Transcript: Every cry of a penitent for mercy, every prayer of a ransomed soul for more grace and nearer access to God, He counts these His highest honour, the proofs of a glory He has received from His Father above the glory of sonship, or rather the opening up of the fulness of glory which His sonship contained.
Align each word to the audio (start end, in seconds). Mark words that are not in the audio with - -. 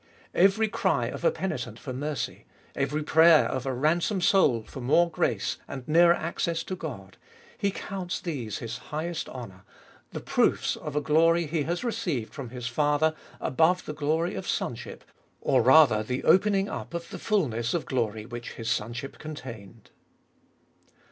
Every 0.33 0.67
cry 0.67 1.05
of 1.09 1.23
a 1.23 1.29
penitent 1.29 1.77
for 1.77 1.93
mercy, 1.93 2.45
every 2.75 3.03
prayer 3.03 3.45
of 3.45 3.67
a 3.67 3.71
ransomed 3.75 4.23
soul 4.23 4.63
for 4.63 4.81
more 4.81 5.11
grace 5.11 5.57
and 5.67 5.87
nearer 5.87 6.15
access 6.15 6.63
to 6.63 6.75
God, 6.75 7.17
He 7.55 7.69
counts 7.69 8.19
these 8.19 8.57
His 8.57 8.79
highest 8.89 9.29
honour, 9.29 9.61
the 10.09 10.19
proofs 10.19 10.75
of 10.75 10.95
a 10.95 11.01
glory 11.01 11.45
He 11.45 11.65
has 11.65 11.83
received 11.83 12.33
from 12.33 12.49
His 12.49 12.65
Father 12.65 13.13
above 13.39 13.85
the 13.85 13.93
glory 13.93 14.33
of 14.33 14.47
sonship, 14.47 15.03
or 15.39 15.61
rather 15.61 16.01
the 16.01 16.23
opening 16.23 16.67
up 16.67 16.95
of 16.95 17.11
the 17.11 17.19
fulness 17.19 17.75
of 17.75 17.85
glory 17.85 18.25
which 18.25 18.53
His 18.53 18.71
sonship 18.71 19.19
contained. 19.19 19.91